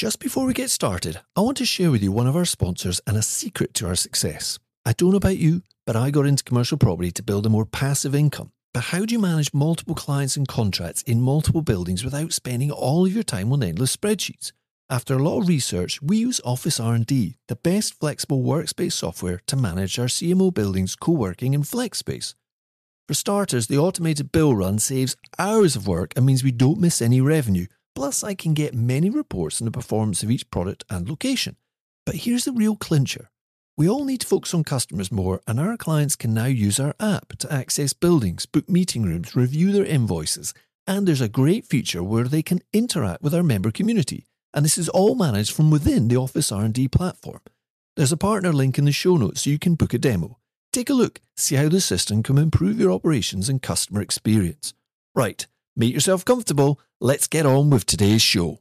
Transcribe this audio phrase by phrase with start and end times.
[0.00, 3.02] Just before we get started, I want to share with you one of our sponsors
[3.06, 4.58] and a secret to our success.
[4.86, 7.66] I don't know about you, but I got into commercial property to build a more
[7.66, 8.50] passive income.
[8.72, 13.04] But how do you manage multiple clients and contracts in multiple buildings without spending all
[13.04, 14.52] of your time on endless spreadsheets?
[14.88, 19.98] After a lot of research, we use OfficeRnD, the best flexible workspace software to manage
[19.98, 22.34] our CMO buildings, co-working and flex space.
[23.06, 27.02] For starters, the automated bill run saves hours of work and means we don't miss
[27.02, 27.66] any revenue.
[28.00, 31.56] Plus, I can get many reports on the performance of each product and location.
[32.06, 33.28] But here's the real clincher.
[33.76, 36.94] We all need to focus on customers more, and our clients can now use our
[36.98, 40.54] app to access buildings, book meeting rooms, review their invoices,
[40.86, 44.24] and there's a great feature where they can interact with our member community.
[44.54, 47.40] And this is all managed from within the OfficeRnD platform.
[47.96, 50.38] There's a partner link in the show notes so you can book a demo.
[50.72, 54.72] Take a look, see how the system can improve your operations and customer experience.
[55.14, 55.46] Right,
[55.76, 56.80] make yourself comfortable.
[57.00, 58.58] Let's get on with today's show.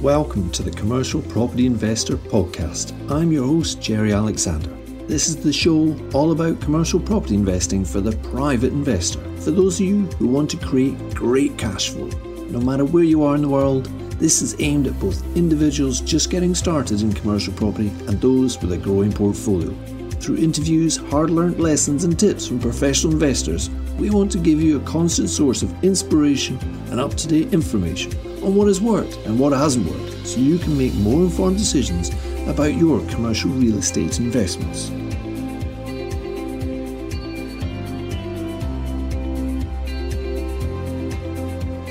[0.00, 2.92] Welcome to the Commercial Property Investor Podcast.
[3.10, 4.70] I'm your host, Jerry Alexander.
[5.08, 9.80] This is the show all about commercial property investing for the private investor, for those
[9.80, 12.06] of you who want to create great cash flow.
[12.46, 13.86] No matter where you are in the world,
[14.20, 18.72] this is aimed at both individuals just getting started in commercial property and those with
[18.72, 19.74] a growing portfolio.
[20.20, 24.76] Through interviews, hard learned lessons, and tips from professional investors, we want to give you
[24.76, 26.58] a constant source of inspiration
[26.90, 30.58] and up to date information on what has worked and what hasn't worked so you
[30.58, 32.10] can make more informed decisions
[32.46, 34.90] about your commercial real estate investments.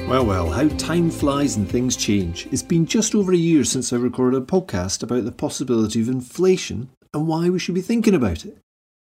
[0.08, 2.48] Well, well, how time flies and things change.
[2.50, 6.08] It's been just over a year since I recorded a podcast about the possibility of
[6.08, 8.58] inflation and why we should be thinking about it.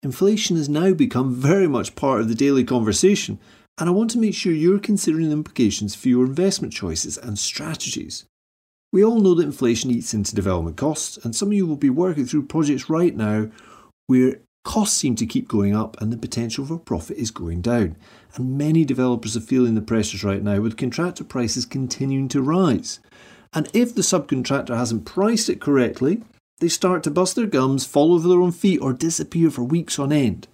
[0.03, 3.39] Inflation has now become very much part of the daily conversation,
[3.79, 7.39] and I want to make sure you're considering the implications for your investment choices and
[7.39, 8.25] strategies.
[8.93, 11.91] We all know that inflation eats into development costs, and some of you will be
[11.91, 13.51] working through projects right now
[14.07, 17.97] where costs seem to keep going up and the potential for profit is going down.
[18.35, 23.01] And many developers are feeling the pressures right now with contractor prices continuing to rise.
[23.53, 26.23] And if the subcontractor hasn't priced it correctly,
[26.61, 29.99] they start to bust their gums, fall over their own feet, or disappear for weeks
[29.99, 30.47] on end.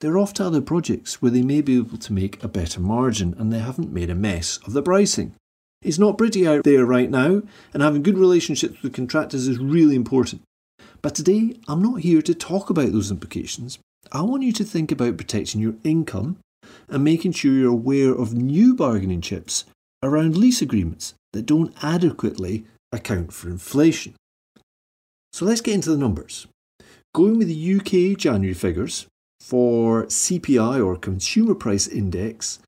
[0.00, 3.34] They're off to other projects where they may be able to make a better margin
[3.38, 5.34] and they haven't made a mess of the pricing.
[5.82, 9.96] It's not pretty out there right now, and having good relationships with contractors is really
[9.96, 10.42] important.
[11.00, 13.78] But today, I'm not here to talk about those implications.
[14.12, 16.38] I want you to think about protecting your income
[16.88, 19.64] and making sure you're aware of new bargaining chips
[20.02, 24.14] around lease agreements that don't adequately account for inflation.
[25.36, 26.46] So let's get into the numbers.
[27.14, 29.06] Going with the UK January figures
[29.38, 32.58] for CPI or Consumer Price Index,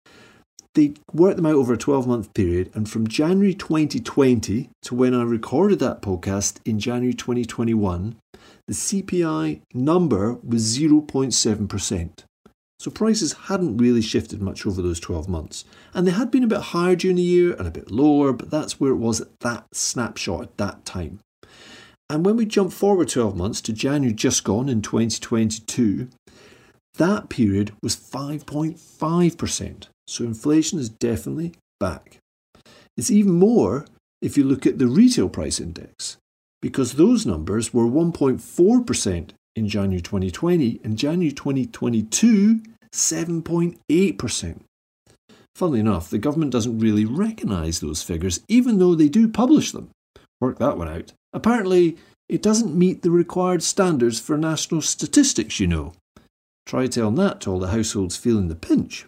[0.74, 5.14] they worked them out over a 12 month period, and from January 2020 to when
[5.14, 8.16] I recorded that podcast in January 2021,
[8.66, 12.10] the CPI number was 0.7%.
[12.78, 15.64] So prices hadn't really shifted much over those 12 months.
[15.94, 18.50] And they had been a bit higher during the year and a bit lower, but
[18.50, 21.20] that's where it was at that snapshot at that time.
[22.10, 26.08] And when we jump forward 12 months to January just gone in 2022,
[26.94, 29.88] that period was 5.5%.
[30.06, 32.18] So inflation is definitely back.
[32.96, 33.84] It's even more
[34.22, 36.16] if you look at the retail price index,
[36.62, 44.60] because those numbers were 1.4% in January 2020 and January 2022, 7.8%.
[45.54, 49.90] Funnily enough, the government doesn't really recognise those figures, even though they do publish them.
[50.40, 51.12] Work that one out.
[51.32, 51.96] Apparently,
[52.28, 55.94] it doesn't meet the required standards for national statistics, you know.
[56.66, 59.06] Try telling that to all the households feeling the pinch.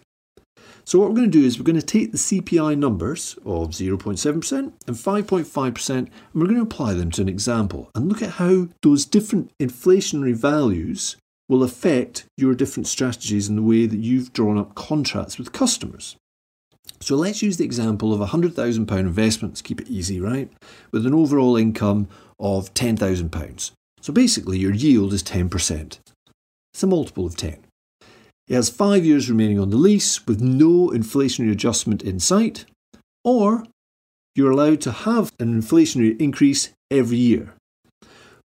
[0.83, 3.69] So, what we're going to do is we're going to take the CPI numbers of
[3.69, 8.31] 0.7% and 5.5% and we're going to apply them to an example and look at
[8.31, 11.17] how those different inflationary values
[11.47, 16.15] will affect your different strategies and the way that you've drawn up contracts with customers.
[16.99, 20.51] So let's use the example of a £100,000 investment, let's keep it easy, right?
[20.91, 22.07] With an overall income
[22.39, 23.71] of £10,000.
[24.01, 25.99] So basically, your yield is 10%.
[26.73, 27.57] It's a multiple of 10.
[28.47, 32.65] It has five years remaining on the lease with no inflationary adjustment in sight,
[33.23, 33.63] or
[34.35, 37.53] you're allowed to have an inflationary increase every year.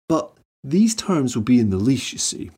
[0.09, 2.50] But these terms will be in the lease, you see.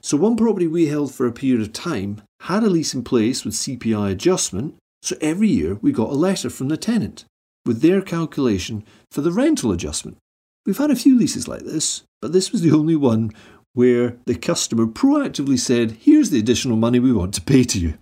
[0.00, 3.44] So, one property we held for a period of time had a lease in place
[3.44, 7.24] with CPI adjustment, so every year we got a letter from the tenant
[7.66, 10.16] with their calculation for the rental adjustment.
[10.64, 13.32] We've had a few leases like this, but this was the only one
[13.74, 17.94] where the customer proactively said, Here's the additional money we want to pay to you.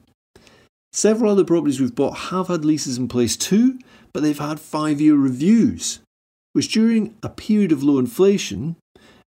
[0.92, 3.78] Several other properties we've bought have had leases in place too,
[4.12, 6.00] but they've had five year reviews,
[6.52, 8.76] which during a period of low inflation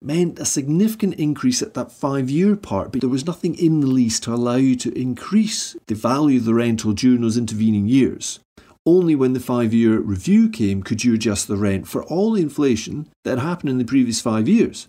[0.02, 3.88] meant a significant increase at that five year part, but there was nothing in the
[3.88, 8.40] lease to allow you to increase the value of the rental during those intervening years.
[8.86, 12.42] Only when the five year review came could you adjust the rent for all the
[12.42, 14.88] inflation that had happened in the previous five years.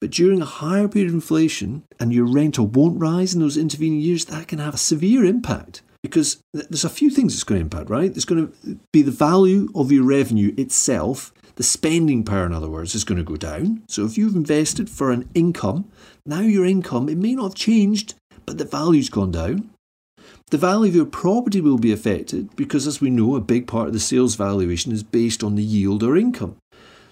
[0.00, 4.00] But during a higher period of inflation and your rental won't rise in those intervening
[4.00, 7.64] years, that can have a severe impact because there's a few things it's going to
[7.64, 8.12] impact, right?
[8.12, 11.32] There's going to be the value of your revenue itself.
[11.58, 13.82] The spending power, in other words, is going to go down.
[13.88, 15.90] So if you've invested for an income,
[16.24, 18.14] now your income, it may not have changed,
[18.46, 19.70] but the value's gone down.
[20.50, 23.88] The value of your property will be affected because, as we know, a big part
[23.88, 26.54] of the sales valuation is based on the yield or income.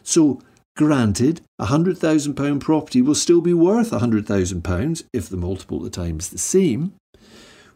[0.04, 0.40] So,
[0.76, 6.20] granted, a £100,000 property will still be worth £100,000 if the multiple at the time
[6.20, 6.92] is the same,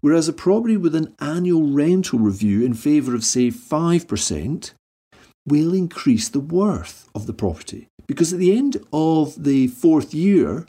[0.03, 4.71] whereas a property with an annual rental review in favour of, say, 5%
[5.47, 7.89] will increase the worth of the property.
[8.07, 10.67] Because at the end of the fourth year,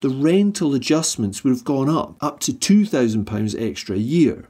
[0.00, 4.48] the rental adjustments would have gone up, up to £2,000 extra a year.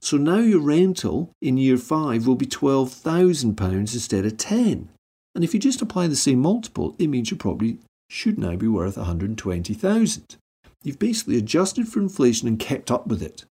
[0.00, 4.88] So now your rental in year five will be £12,000 instead of 10.
[5.34, 7.78] And if you just apply the same multiple, it means your property
[8.08, 10.36] should now be worth 120,000.
[10.82, 13.44] You've basically adjusted for inflation and kept up with it.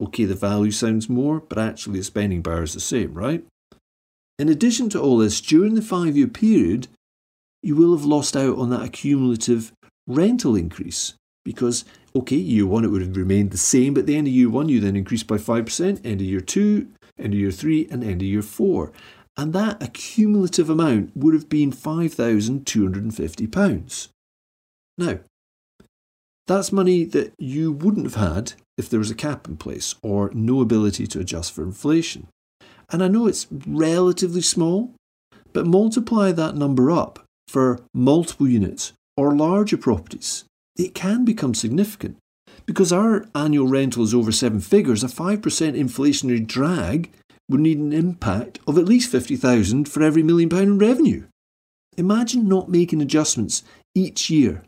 [0.00, 3.44] Okay, the value sounds more, but actually the spending power is the same, right?
[4.42, 6.88] In addition to all this, during the five year period,
[7.62, 9.70] you will have lost out on that accumulative
[10.08, 11.84] rental increase because,
[12.16, 14.50] okay, year one it would have remained the same, but at the end of year
[14.50, 18.02] one you then increased by 5%, end of year two, end of year three, and
[18.02, 18.90] end of year four.
[19.36, 24.08] And that accumulative amount would have been £5,250.
[24.98, 25.20] Now,
[26.48, 30.32] that's money that you wouldn't have had if there was a cap in place or
[30.34, 32.26] no ability to adjust for inflation.
[32.92, 34.94] And I know it's relatively small,
[35.54, 40.44] but multiply that number up for multiple units or larger properties,
[40.76, 42.18] it can become significant.
[42.66, 47.10] Because our annual rental is over seven figures, a 5% inflationary drag
[47.48, 51.24] would need an impact of at least 50,000 for every million pound in revenue.
[51.96, 53.62] Imagine not making adjustments
[53.94, 54.62] each year.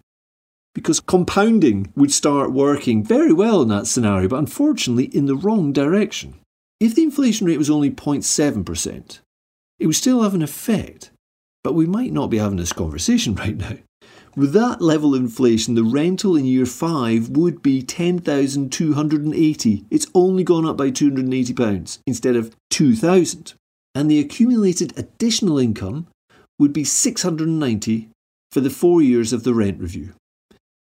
[0.75, 5.73] Because compounding would start working very well in that scenario, but unfortunately in the wrong
[5.73, 6.35] direction.
[6.81, 9.21] If the inflation rate was only 0.7%,
[9.79, 11.11] it would still have an effect,
[11.63, 13.77] but we might not be having this conversation right now.
[14.37, 19.85] With that level of inflation, the rental in year five would be 10,280.
[19.91, 23.55] It's only gone up by £280 instead of 2,000.
[23.95, 26.09] And the accumulated additional income
[26.59, 28.09] would be 690
[28.51, 30.15] for the four years of the rent review.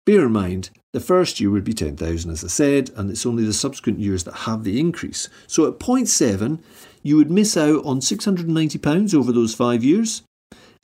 [0.06, 3.44] Bear in mind, the first year would be 10,000 as I said, and it's only
[3.44, 5.30] the subsequent years that have the increase.
[5.46, 6.60] So at 0.7,
[7.02, 10.22] you would miss out on £690 over those five years,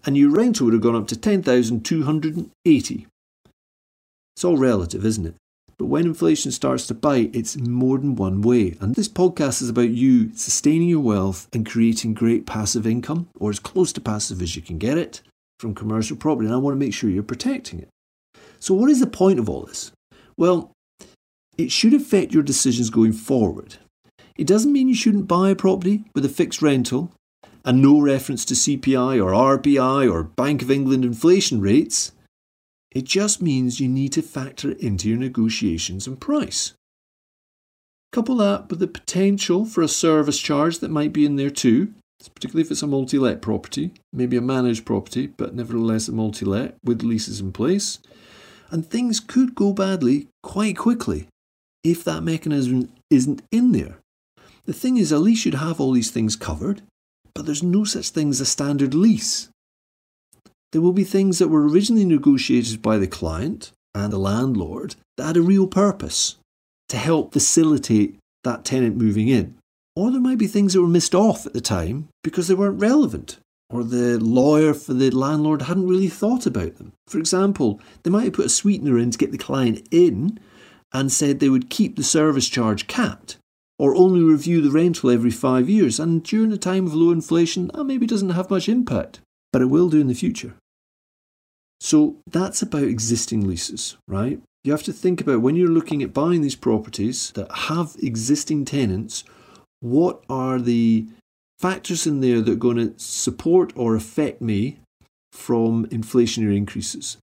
[0.07, 3.07] and your rental would have gone up to 10,280.
[4.35, 5.35] It's all relative, isn't it?
[5.77, 8.77] But when inflation starts to bite, it's more than one way.
[8.81, 13.51] And this podcast is about you sustaining your wealth and creating great passive income, or
[13.51, 15.21] as close to passive as you can get it,
[15.59, 16.47] from commercial property.
[16.47, 17.89] And I want to make sure you're protecting it.
[18.61, 19.91] So, what is the point of all this?
[20.37, 20.73] Well,
[21.59, 23.77] it should affect your decisions going forward.
[24.37, 27.13] It doesn't mean you shouldn't buy a property with a fixed rental
[27.65, 32.13] and no reference to CPI or RPI or Bank of England inflation rates.
[32.91, 36.73] It just means you need to factor it into your negotiations and price.
[38.13, 41.95] Couple that with the potential for a service charge that might be in there too,
[42.35, 46.45] particularly if it's a multi let property, maybe a managed property, but nevertheless a multi
[46.45, 48.01] let with leases in place.
[48.71, 51.27] And things could go badly quite quickly
[51.83, 53.99] if that mechanism isn't in there.
[54.67, 56.83] The thing is, at least you'd have all these things covered
[57.35, 59.49] but there's no such thing as a standard lease.
[60.73, 65.25] There will be things that were originally negotiated by the client and the landlord that
[65.25, 66.37] had a real purpose
[66.89, 69.57] to help facilitate that tenant moving in.
[69.97, 72.81] Or there might be things that were missed off at the time because they weren't
[72.81, 73.39] relevant,
[73.71, 76.93] or the lawyer for the landlord hadn't really thought about them.
[77.07, 80.39] For example, they might have put a sweetener in to get the client in
[80.93, 83.39] and said they would keep the service charge capped
[83.79, 87.71] or only review the rental every five years, and during a time of low inflation,
[87.73, 89.21] that maybe doesn't have much impact,
[89.55, 90.53] but it will do in the future.
[91.81, 94.39] So that's about existing leases, right?
[94.65, 98.67] You have to think about when you're looking at buying these properties that have existing
[98.67, 99.25] tenants,
[99.81, 101.07] what are the
[101.61, 104.79] factors in there that are going to support or affect me
[105.33, 107.19] from inflationary increases?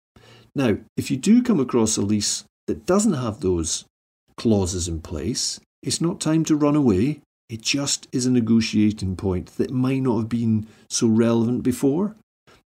[0.56, 3.86] Now, if you do come across a lease that doesn't have those
[4.38, 7.22] clauses in place, it's not time to run away.
[7.50, 12.16] It just is a negotiating point that might not have been so relevant before.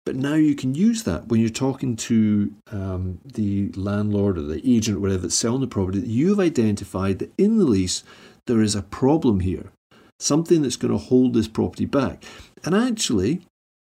[0.06, 4.62] But now you can use that when you're talking to um, the landlord or the
[4.68, 8.04] agent or whatever that's selling the property, that you've identified that in the lease
[8.48, 9.72] there is a problem here,
[10.22, 12.24] something that's going to hold this property back.
[12.64, 13.42] And actually,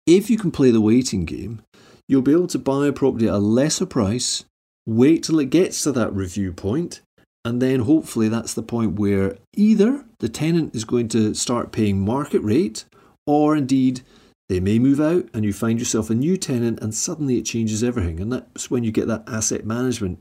[0.05, 1.61] if you can play the waiting game,
[2.07, 4.45] you'll be able to buy a property at a lesser price,
[4.85, 7.01] wait till it gets to that review point,
[7.43, 12.03] and then hopefully that's the point where either the tenant is going to start paying
[12.03, 12.85] market rate,
[13.25, 14.01] or indeed
[14.49, 17.83] they may move out and you find yourself a new tenant and suddenly it changes
[17.83, 18.19] everything.
[18.19, 20.19] And that's when you get that asset management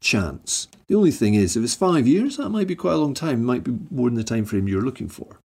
[0.00, 0.68] chance.
[0.86, 3.40] The only thing is, if it's five years, that might be quite a long time,
[3.40, 5.38] it might be more than the time frame you're looking for.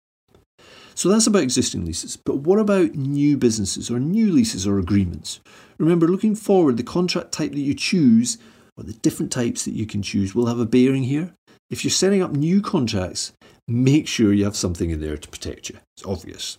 [0.93, 2.17] So that's about existing leases.
[2.17, 5.39] But what about new businesses or new leases or agreements?
[5.77, 8.37] Remember, looking forward, the contract type that you choose
[8.77, 11.33] or the different types that you can choose will have a bearing here.
[11.69, 13.31] If you're setting up new contracts,
[13.67, 15.77] make sure you have something in there to protect you.
[15.95, 16.57] It's obvious.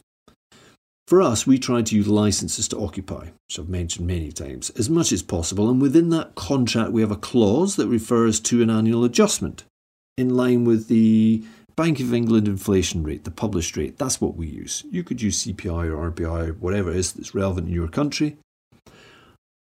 [1.06, 4.88] For us, we try to use licenses to occupy, which I've mentioned many times, as
[4.88, 5.68] much as possible.
[5.68, 9.64] And within that contract, we have a clause that refers to an annual adjustment
[10.16, 11.44] in line with the
[11.74, 14.84] Bank of England inflation rate, the published rate, that's what we use.
[14.90, 18.36] You could use CPI or RPI, whatever it is that's relevant in your country.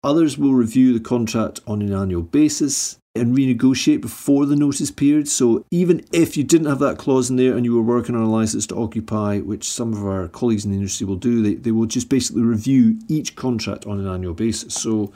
[0.06, 5.26] Others will review the contract on an annual basis and renegotiate before the notice period.
[5.26, 8.22] So even if you didn't have that clause in there and you were working on
[8.22, 11.54] a license to occupy, which some of our colleagues in the industry will do, they,
[11.54, 14.74] they will just basically review each contract on an annual basis.
[14.74, 15.12] So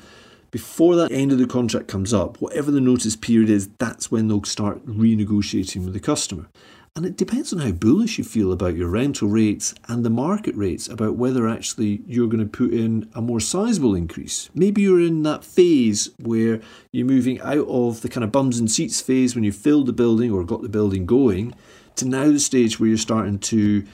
[0.51, 4.27] before that end of the contract comes up, whatever the notice period is, that's when
[4.27, 6.49] they'll start renegotiating with the customer.
[6.97, 10.57] And it depends on how bullish you feel about your rental rates and the market
[10.57, 14.51] rates about whether actually you're going to put in a more sizable increase.
[14.55, 16.61] Maybe you're in that phase where
[16.93, 19.93] you're moving out of the kind of bums and seats phase when you filled the
[19.93, 21.55] building or got the building going
[21.97, 23.87] to now the stage where you're starting to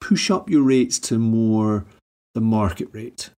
[0.00, 1.84] push up your rates to more
[2.34, 3.30] the market rate.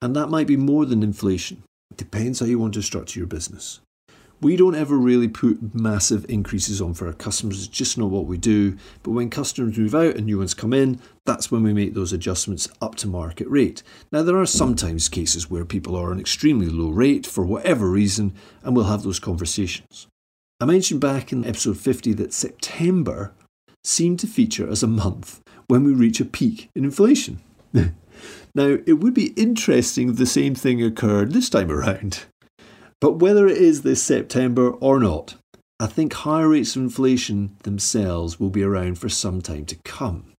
[0.00, 1.62] And that might be more than inflation.
[1.90, 3.80] It depends how you want to structure your business.
[4.44, 8.26] We don't ever really put massive increases on for our customers, it's just not what
[8.26, 8.76] we do.
[9.02, 12.12] But when customers move out and new ones come in, that's when we make those
[12.12, 13.82] adjustments up to market rate.
[14.12, 18.34] Now, there are sometimes cases where people are on extremely low rate for whatever reason,
[18.62, 20.08] and we'll have those conversations.
[20.60, 23.32] I mentioned back in episode 50 that September
[23.82, 27.40] seemed to feature as a month when we reach a peak in inflation.
[27.72, 32.26] now, it would be interesting if the same thing occurred this time around.
[33.00, 35.34] But whether it is this September or not,
[35.80, 40.32] I think higher rates of inflation themselves will be around for some time to come.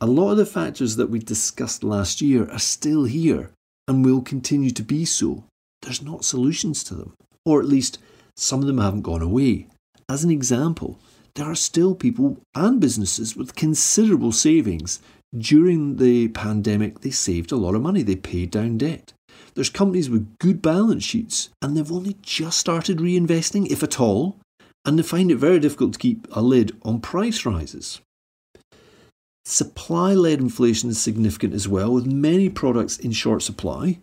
[0.00, 3.50] A lot of the factors that we discussed last year are still here
[3.86, 5.44] and will continue to be so.
[5.82, 7.14] There's not solutions to them,
[7.44, 7.98] or at least
[8.36, 9.68] some of them haven't gone away.
[10.08, 10.98] As an example,
[11.34, 15.00] there are still people and businesses with considerable savings.
[15.36, 19.12] During the pandemic, they saved a lot of money, they paid down debt.
[19.56, 24.38] There's companies with good balance sheets and they've only just started reinvesting, if at all,
[24.84, 28.02] and they find it very difficult to keep a lid on price rises.
[29.46, 33.98] Supply led inflation is significant as well, with many products in short supply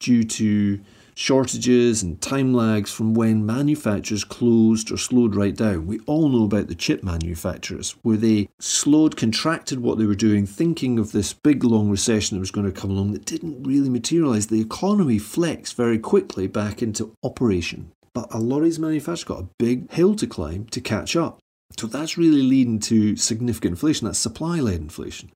[0.00, 0.80] due to
[1.14, 5.86] shortages and time lags from when manufacturers closed or slowed right down.
[5.86, 10.46] We all know about the chip manufacturers, where they slowed, contracted what they were doing,
[10.46, 13.88] thinking of this big long recession that was going to come along that didn't really
[13.88, 14.46] materialize.
[14.46, 17.92] The economy flexed very quickly back into operation.
[18.14, 21.38] But a lot of these manufacturers got a big hill to climb to catch up.
[21.78, 24.06] So that's really leading to significant inflation.
[24.06, 25.30] That's supply led inflation.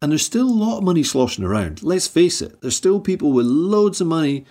[0.00, 1.82] And there's still a lot of money sloshing around.
[1.82, 4.44] Let's face it, there's still people with loads of money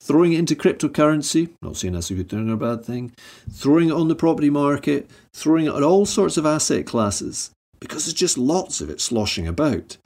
[0.00, 3.12] throwing it into cryptocurrency, not saying that's a good thing or a bad thing,
[3.50, 7.50] throwing it on the property market, throwing it on all sorts of asset classes,
[7.80, 9.96] because there's just lots of it sloshing about.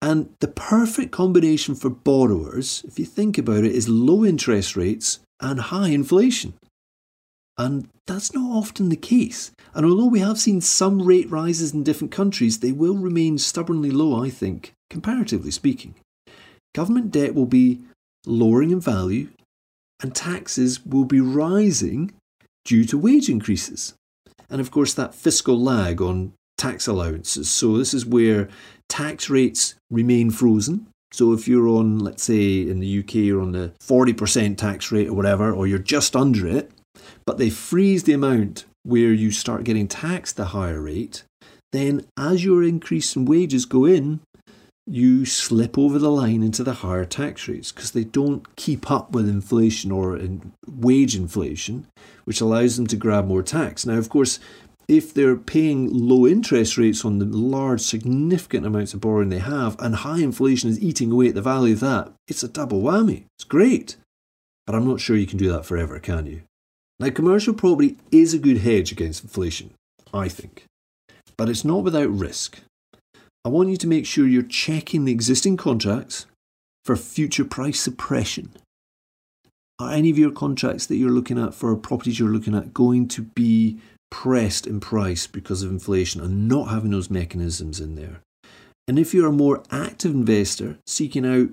[0.00, 5.20] And the perfect combination for borrowers, if you think about it, is low interest rates
[5.40, 6.54] and high inflation.
[7.56, 9.52] And that's not often the case.
[9.74, 13.90] And although we have seen some rate rises in different countries, they will remain stubbornly
[13.90, 15.94] low, I think, comparatively speaking.
[16.74, 17.80] Government debt will be
[18.26, 19.28] lowering in value,
[20.02, 22.12] and taxes will be rising
[22.64, 23.94] due to wage increases.
[24.50, 27.50] And of course, that fiscal lag on tax allowances.
[27.50, 28.48] So, this is where
[28.88, 30.86] tax rates remain frozen.
[31.12, 35.08] So, if you're on, let's say in the UK, you're on the 40% tax rate
[35.08, 36.70] or whatever, or you're just under it,
[37.24, 41.24] but they freeze the amount where you start getting taxed the higher rate,
[41.72, 44.20] then as your increase in wages go in,
[44.86, 49.12] you slip over the line into the higher tax rates because they don't keep up
[49.12, 51.86] with inflation or in wage inflation,
[52.24, 53.86] which allows them to grab more tax.
[53.86, 54.40] Now, of course,
[54.88, 59.80] if they're paying low interest rates on the large, significant amounts of borrowing they have,
[59.80, 63.24] and high inflation is eating away at the value of that, it's a double whammy.
[63.36, 63.96] It's great.
[64.66, 66.42] But I'm not sure you can do that forever, can you?
[66.98, 69.74] Now, commercial property is a good hedge against inflation,
[70.12, 70.64] I think.
[71.36, 72.60] But it's not without risk.
[73.44, 76.26] I want you to make sure you're checking the existing contracts
[76.84, 78.52] for future price suppression.
[79.78, 83.08] Are any of your contracts that you're looking at for properties you're looking at going
[83.08, 83.78] to be
[84.12, 88.20] pressed in price because of inflation and not having those mechanisms in there.
[88.86, 91.48] And if you're a more active investor seeking out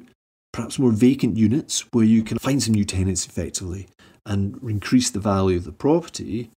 [0.51, 3.87] perhaps more vacant units where you can find some new tenants effectively
[4.25, 6.51] and increase the value of the property,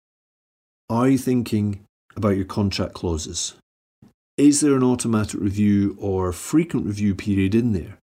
[0.90, 1.84] are you thinking
[2.16, 3.54] about your contract clauses?
[4.38, 7.98] Is there an automatic review or frequent review period in there?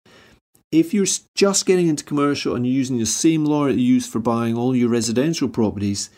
[0.70, 4.18] If you're just getting into commercial and you're using the same lawyer you use for
[4.18, 6.11] buying all your residential properties,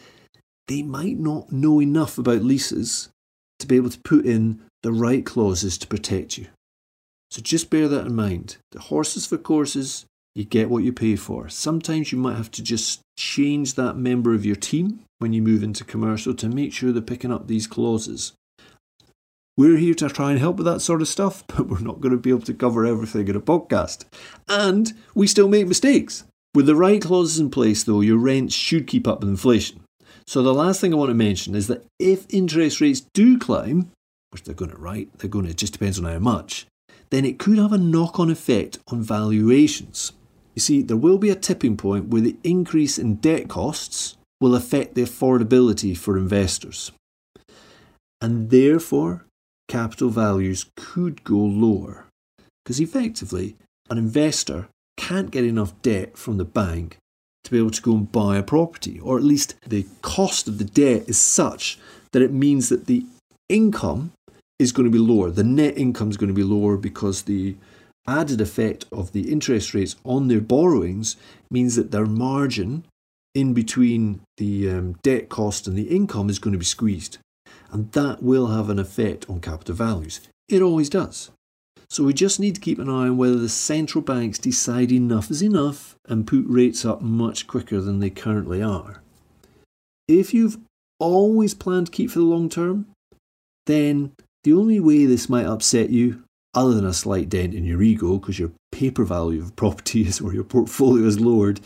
[0.67, 3.11] they might not know enough about leases
[3.61, 6.49] to be able to put in the right clauses to protect you.
[7.31, 8.57] So just bear that in mind.
[8.73, 11.49] The horses for courses, you get what you pay for.
[11.49, 15.63] Sometimes you might have to just change that member of your team when you move
[15.63, 18.33] into commercial to make sure they're picking up these clauses.
[19.57, 22.13] We're here to try and help with that sort of stuff, but we're not going
[22.13, 24.05] to be able to cover everything in a podcast.
[24.49, 26.25] And we still make mistakes.
[26.55, 29.83] With the right clauses in place, though, your rents should keep up with inflation.
[30.27, 33.91] So the last thing I want to mention is that if interest rates do climb,
[34.31, 36.67] which they're going to right, they're going to, it just depends on how much,
[37.11, 40.13] then it could have a knock on effect on valuations.
[40.55, 44.55] You see, there will be a tipping point where the increase in debt costs will
[44.55, 46.93] affect the affordability for investors.
[48.21, 49.27] And therefore,
[49.71, 52.07] capital values could go lower.
[52.65, 53.57] Because effectively,
[53.89, 56.99] an investor can't get enough debt from the bank
[57.45, 60.59] to be able to go and buy a property, or at least the cost of
[60.59, 61.79] the debt is such
[62.13, 63.07] that it means that the
[63.49, 64.13] income
[64.59, 65.31] is going to be lower.
[65.31, 67.57] The net income is going to be lower because the
[68.07, 71.17] added effect of the interest rates on their borrowings
[71.51, 72.85] means that their margin
[73.35, 77.19] in between the um, debt cost and the income is going to be squeezed.
[77.71, 80.21] And that will have an effect on capital values.
[80.49, 81.31] It always does.
[81.89, 85.31] So we just need to keep an eye on whether the central banks decide enough
[85.31, 89.03] is enough and put rates up much quicker than they currently are.
[90.07, 90.59] If you've
[91.01, 92.87] always planned to keep for the long term,
[93.67, 94.13] then
[94.45, 96.23] the only way this might upset you,
[96.55, 100.21] other than a slight dent in your ego because your paper value of property is
[100.23, 101.61] or your portfolio is lowered,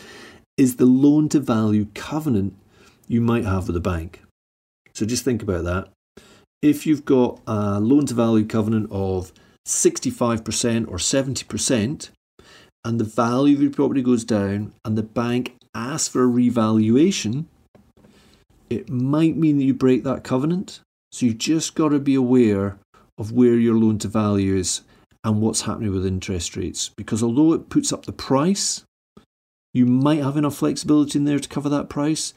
[0.57, 2.55] is the loan to value covenant
[3.07, 4.21] you might have with the bank.
[4.95, 5.89] So just think about that.
[6.61, 9.31] If you've got a loan to value covenant of
[9.67, 12.09] 65% or 70%,
[12.83, 17.47] and the value of your property goes down, and the bank asks for a revaluation,
[18.69, 20.79] it might mean that you break that covenant.
[21.11, 22.77] So you've just got to be aware
[23.17, 24.81] of where your loan to value is
[25.23, 26.91] and what's happening with interest rates.
[26.95, 28.83] Because although it puts up the price,
[29.73, 32.33] you might have enough flexibility in there to cover that price,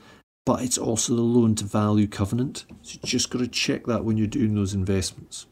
[0.49, 2.65] but it's also the loan to value covenant.
[2.81, 5.45] So you just got to check that when you're doing those investments.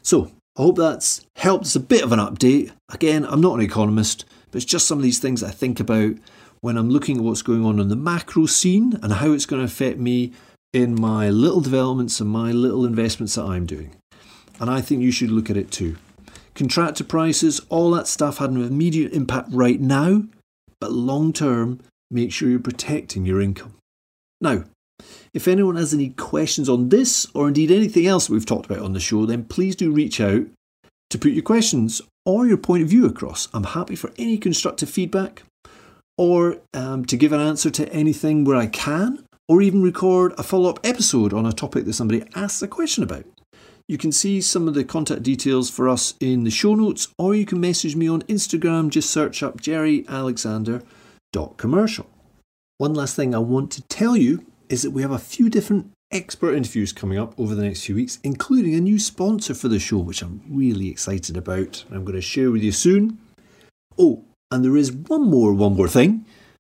[0.00, 1.66] So I hope that's helped.
[1.66, 2.72] It's a bit of an update.
[2.90, 6.14] Again, I'm not an economist, but it's just some of these things I think about
[6.62, 9.60] when I'm looking at what's going on in the macro scene and how it's going
[9.60, 10.32] to affect me
[10.72, 13.94] in my little developments and my little investments that I'm doing.
[14.58, 15.98] And I think you should look at it too.
[16.54, 20.22] Contractor prices, all that stuff had an immediate impact right now,
[20.80, 23.74] but long term, make sure you're protecting your income.
[24.42, 24.64] Now,
[25.32, 28.92] if anyone has any questions on this or indeed anything else we've talked about on
[28.92, 30.44] the show, then please do reach out
[31.08, 33.48] to put your questions or your point of view across.
[33.54, 35.44] I'm happy for any constructive feedback
[36.18, 40.42] or um, to give an answer to anything where I can, or even record a
[40.42, 43.24] follow up episode on a topic that somebody asks a question about.
[43.88, 47.34] You can see some of the contact details for us in the show notes, or
[47.34, 48.88] you can message me on Instagram.
[48.90, 52.06] Just search up jerryalexander.commercial.
[52.82, 55.92] One last thing I want to tell you is that we have a few different
[56.10, 59.78] expert interviews coming up over the next few weeks, including a new sponsor for the
[59.78, 61.84] show, which I'm really excited about.
[61.92, 63.18] I'm going to share with you soon.
[63.96, 66.26] Oh, and there is one more, one more thing.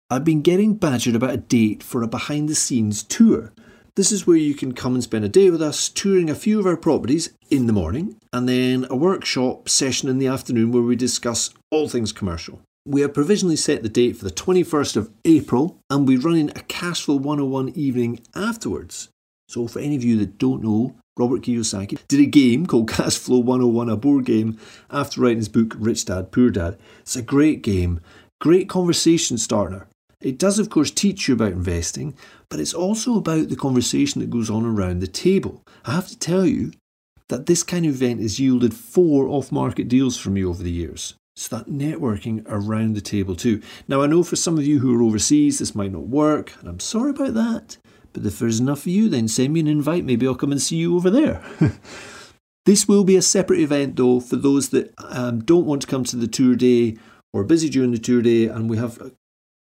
[0.10, 3.54] I've been getting badgered about a date for a behind the scenes tour.
[3.96, 6.60] This is where you can come and spend a day with us touring a few
[6.60, 10.84] of our properties in the morning and then a workshop session in the afternoon where
[10.84, 12.60] we discuss all things commercial.
[12.86, 16.64] We have provisionally set the date for the 21st of April and we're running a
[16.64, 19.10] Cashflow 101 evening afterwards.
[19.48, 23.44] So, for any of you that don't know, Robert Kiyosaki did a game called Cashflow
[23.44, 24.58] 101, a board game,
[24.90, 26.80] after writing his book Rich Dad, Poor Dad.
[27.02, 28.00] It's a great game,
[28.40, 29.88] great conversation starter.
[30.20, 32.16] It does, of course, teach you about investing,
[32.50, 35.62] but it's also about the conversation that goes on around the table.
[35.86, 36.72] I have to tell you
[37.28, 40.72] that this kind of event has yielded four off market deals for me over the
[40.72, 41.14] years.
[41.36, 43.62] So that networking around the table too.
[43.88, 46.68] Now, I know for some of you who are overseas, this might not work, and
[46.68, 47.78] I'm sorry about that.
[48.14, 50.04] But if there's enough of you, then send me an invite.
[50.04, 51.42] Maybe I'll come and see you over there.
[52.66, 56.04] this will be a separate event, though, for those that um, don't want to come
[56.06, 56.98] to the tour day
[57.32, 58.48] or busy during the tour day.
[58.48, 59.14] And we have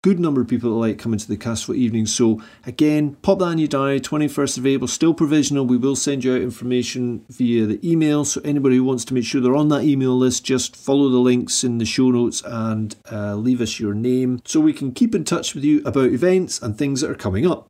[0.08, 2.06] good number of people that like coming to the Cashflow evening.
[2.06, 5.66] So, again, pop that in your diary 21st of April, still provisional.
[5.66, 8.24] We will send you out information via the email.
[8.24, 11.18] So, anybody who wants to make sure they're on that email list, just follow the
[11.18, 15.14] links in the show notes and uh, leave us your name so we can keep
[15.14, 17.66] in touch with you about events and things that are coming up.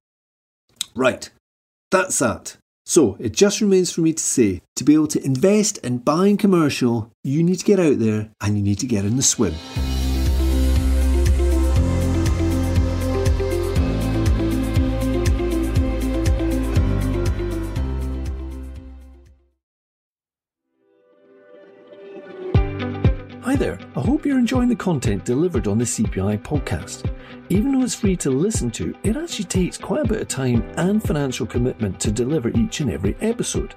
[0.94, 1.30] Right,
[1.90, 2.56] that's that.
[2.86, 6.36] So it just remains for me to say to be able to invest in buying
[6.36, 9.54] commercial, you need to get out there and you need to get in the swim.
[23.58, 27.10] There, I hope you're enjoying the content delivered on the CPI podcast.
[27.48, 30.62] Even though it's free to listen to, it actually takes quite a bit of time
[30.76, 33.74] and financial commitment to deliver each and every episode.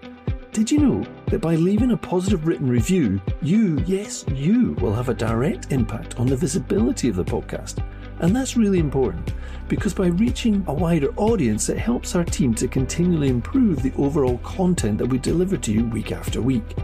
[0.52, 5.10] Did you know that by leaving a positive written review, you, yes, you, will have
[5.10, 7.84] a direct impact on the visibility of the podcast?
[8.20, 9.34] And that's really important
[9.68, 14.38] because by reaching a wider audience, it helps our team to continually improve the overall
[14.40, 16.76] content that we deliver to you week after week.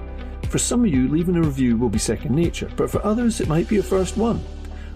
[0.49, 3.49] For some of you, leaving a review will be second nature, but for others, it
[3.49, 4.41] might be a first one.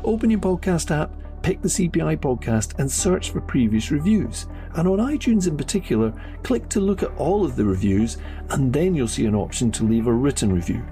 [0.03, 1.11] Open your podcast app,
[1.41, 4.47] pick the CPI podcast, and search for previous reviews.
[4.75, 8.17] And on iTunes in particular, click to look at all of the reviews,
[8.51, 10.85] and then you'll see an option to leave a written review.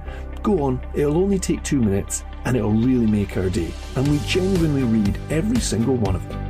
[0.44, 3.72] Go on, it'll only take two minutes, and it'll really make our day.
[3.96, 6.49] And we genuinely read every single one of them.